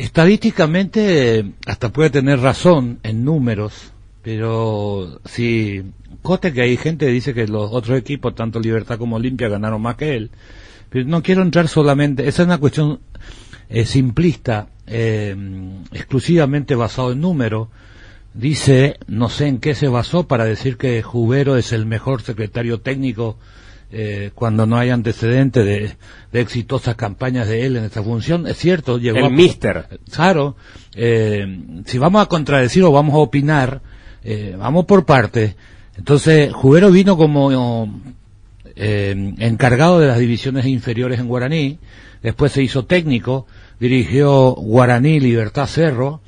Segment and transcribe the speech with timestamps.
[0.00, 3.92] Estadísticamente, hasta puede tener razón en números,
[4.22, 5.82] pero si
[6.22, 9.82] Cote que hay gente que dice que los otros equipos, tanto Libertad como Olimpia, ganaron
[9.82, 10.30] más que él.
[10.88, 13.00] Pero no quiero entrar solamente, esa es una cuestión
[13.68, 15.36] eh, simplista, eh,
[15.92, 17.68] exclusivamente basado en números.
[18.32, 22.80] Dice, no sé en qué se basó para decir que Jubero es el mejor secretario
[22.80, 23.36] técnico
[23.92, 25.64] eh, cuando no hay antecedentes
[26.32, 28.46] de, exitosas campañas de él en esta función.
[28.46, 30.00] Es cierto, llegó el mister.
[30.12, 30.56] Claro,
[30.94, 31.46] eh,
[31.86, 33.80] si vamos a contradecir o vamos a opinar,
[34.22, 35.56] eh, vamos por parte.
[35.96, 37.90] Entonces, Jubero vino como
[38.76, 41.78] eh, encargado de las divisiones inferiores en Guaraní,
[42.22, 43.46] después se hizo técnico,
[43.78, 46.20] dirigió Guaraní Libertad Cerro,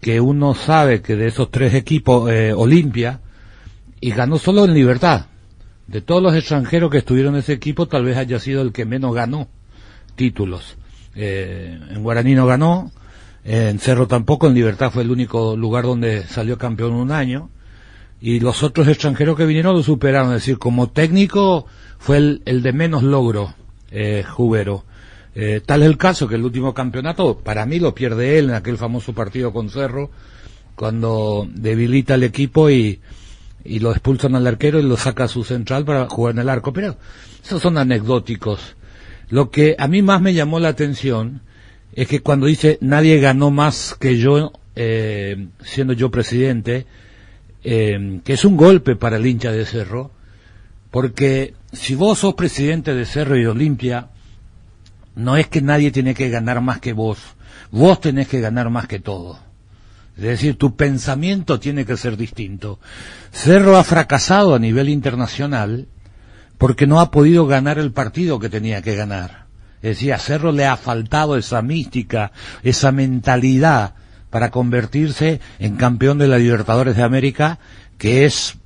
[0.00, 3.20] que uno sabe que de esos tres equipos, eh, Olimpia,
[4.00, 5.26] y ganó solo en Libertad.
[5.90, 8.84] De todos los extranjeros que estuvieron en ese equipo, tal vez haya sido el que
[8.84, 9.48] menos ganó
[10.14, 10.76] títulos.
[11.16, 12.92] Eh, en Guaraní no ganó,
[13.44, 17.50] en Cerro tampoco, en Libertad fue el único lugar donde salió campeón un año,
[18.20, 21.66] y los otros extranjeros que vinieron lo superaron, es decir, como técnico
[21.98, 23.54] fue el, de menos logro,
[23.90, 24.84] eh, Jubero.
[25.34, 28.54] Eh, tal es el caso que el último campeonato, para mí lo pierde él en
[28.54, 30.12] aquel famoso partido con Cerro,
[30.76, 33.00] cuando debilita el equipo y,
[33.64, 36.48] y lo expulsan al arquero y lo saca a su central para jugar en el
[36.48, 36.72] arco.
[36.72, 36.96] Pero
[37.44, 38.76] esos son anecdóticos.
[39.28, 41.42] Lo que a mí más me llamó la atención
[41.92, 46.86] es que cuando dice nadie ganó más que yo, eh, siendo yo presidente,
[47.62, 50.10] eh, que es un golpe para el hincha de Cerro,
[50.90, 54.08] porque si vos sos presidente de Cerro y de Olimpia,
[55.14, 57.18] no es que nadie tiene que ganar más que vos,
[57.70, 59.49] vos tenés que ganar más que todo.
[60.20, 62.78] Es decir, tu pensamiento tiene que ser distinto.
[63.32, 65.88] Cerro ha fracasado a nivel internacional
[66.58, 69.46] porque no ha podido ganar el partido que tenía que ganar.
[69.80, 72.32] Es decir, a Cerro le ha faltado esa mística,
[72.62, 73.94] esa mentalidad
[74.28, 77.58] para convertirse en campeón de la Libertadores de América,
[77.96, 78.58] que es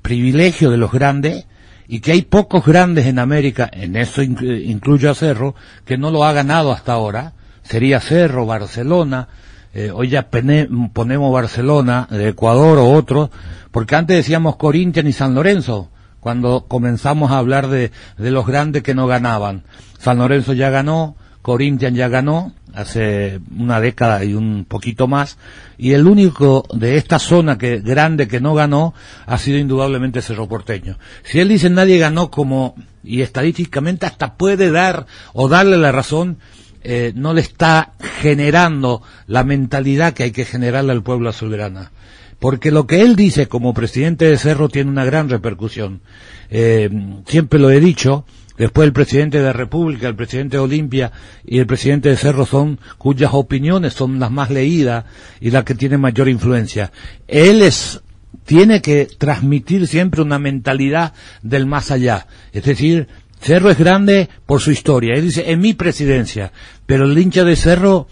[0.00, 1.46] privilegio de los grandes,
[1.88, 6.24] y que hay pocos grandes en América, en eso incluyo a Cerro, que no lo
[6.24, 9.28] ha ganado hasta ahora, sería Cerro, Barcelona,
[9.74, 13.30] eh, hoy ya ponemos Barcelona, Ecuador o otro,
[13.70, 15.90] porque antes decíamos Corinthians y San Lorenzo,
[16.20, 19.64] cuando comenzamos a hablar de, de los grandes que no ganaban.
[19.98, 25.38] San Lorenzo ya ganó, Corinthians ya ganó, hace una década y un poquito más,
[25.76, 28.94] y el único de esta zona que grande que no ganó
[29.26, 30.98] ha sido indudablemente Cerro Porteño.
[31.24, 36.38] Si él dice nadie ganó como, y estadísticamente hasta puede dar o darle la razón,
[36.84, 41.92] eh, no le está generando la mentalidad que hay que generarle al pueblo azulgrana.
[42.38, 46.02] Porque lo que él dice como presidente de Cerro tiene una gran repercusión.
[46.50, 46.90] Eh,
[47.26, 48.24] siempre lo he dicho,
[48.58, 51.10] Después el presidente de la República, el presidente de Olimpia
[51.44, 55.04] y el presidente de Cerro son cuyas opiniones son las más leídas
[55.40, 56.92] y las que tienen mayor influencia.
[57.26, 58.02] Él es
[58.44, 61.12] tiene que transmitir siempre una mentalidad
[61.42, 62.26] del más allá.
[62.52, 63.08] Es decir,
[63.42, 65.14] Cerro es grande por su historia.
[65.14, 66.52] Él dice, en mi presidencia.
[66.86, 68.06] Pero el hincha de Cerro,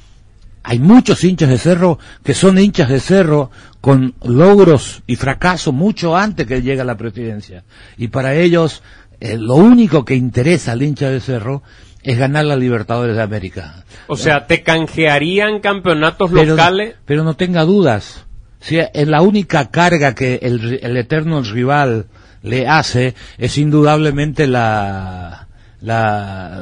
[0.63, 6.17] hay muchos hinchas de Cerro que son hinchas de Cerro con logros y fracasos mucho
[6.17, 7.65] antes que llegue a la presidencia.
[7.97, 8.83] Y para ellos
[9.21, 11.63] eh, lo único que interesa al hincha de Cerro
[12.03, 13.85] es ganar la Libertadores de América.
[14.07, 16.97] O sea, ¿te canjearían campeonatos locales?
[17.05, 18.25] Pero no tenga dudas.
[18.61, 22.07] Si es la única carga que el, eterno rival
[22.43, 25.49] le hace es indudablemente la,
[25.81, 26.61] la,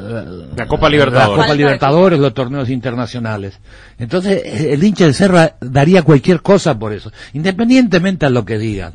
[0.55, 1.37] la, Copa Libertadores.
[1.37, 3.59] La Copa Libertadores, los torneos internacionales.
[3.97, 8.93] Entonces, el hincha de Cerro daría cualquier cosa por eso, independientemente a lo que digan.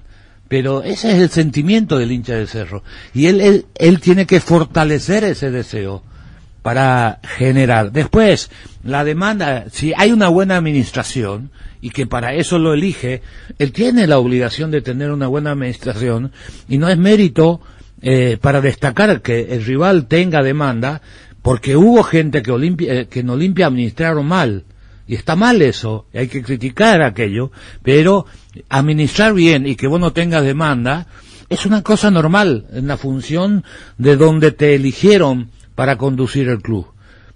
[0.48, 2.82] Pero ese es el sentimiento del hincha de Cerro.
[3.14, 6.02] Y él, él, él tiene que fortalecer ese deseo
[6.64, 7.92] para generar.
[7.92, 8.50] Después,
[8.84, 11.50] la demanda, si hay una buena administración,
[11.82, 13.20] y que para eso lo elige,
[13.58, 16.32] él tiene la obligación de tener una buena administración,
[16.66, 17.60] y no es mérito
[18.00, 21.02] eh, para destacar que el rival tenga demanda,
[21.42, 24.64] porque hubo gente que, Olimpia, eh, en Olimpia administraron mal.
[25.06, 27.52] Y está mal eso, hay que criticar aquello,
[27.82, 28.24] pero
[28.70, 31.08] administrar bien y que vos no tengas demanda
[31.50, 33.64] es una cosa normal en la función
[33.98, 36.86] de donde te eligieron para conducir el club.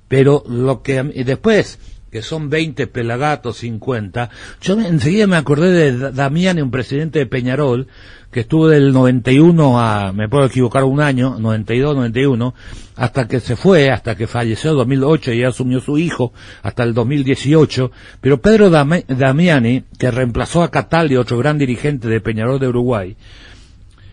[0.08, 1.78] Pero lo que y después
[2.10, 4.30] que son 20 pelagatos, 50,
[4.62, 7.86] yo enseguida me acordé de Damián, un presidente de Peñarol,
[8.30, 12.54] que estuvo del 91 a, me puedo equivocar un año, 92, 91,
[12.96, 16.32] hasta que se fue, hasta que falleció en 2008 y asumió su hijo
[16.62, 22.58] hasta el 2018, pero Pedro Damiani, que reemplazó a Cataldi, otro gran dirigente de Peñarol
[22.58, 23.16] de Uruguay,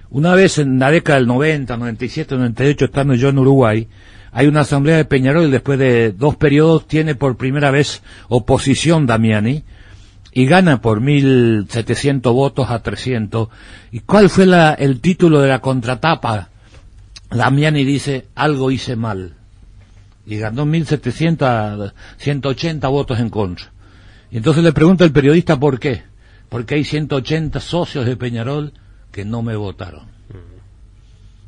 [0.09, 3.87] una vez en la década del 90, 97, 98, estando yo en Uruguay,
[4.37, 9.05] hay una asamblea de Peñarol y después de dos periodos tiene por primera vez oposición
[9.05, 9.63] Damiani
[10.33, 13.47] y gana por 1.700 votos a 300.
[13.93, 16.49] ¿Y cuál fue la, el título de la contratapa?
[17.31, 19.35] Damiani dice, algo hice mal.
[20.25, 23.71] Y ganó 1.700 180 votos en contra.
[24.31, 26.03] Y entonces le pregunta el periodista por qué.
[26.49, 28.73] Porque hay 180 socios de Peñarol
[29.13, 30.07] que no me votaron.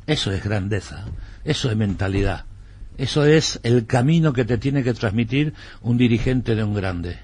[0.06, 1.04] Eso es grandeza,
[1.44, 2.46] eso es mentalidad,
[2.98, 7.18] eso es el camino que te tiene que transmitir un dirigente de un grande.